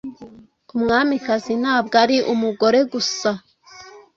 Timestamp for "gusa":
2.93-3.29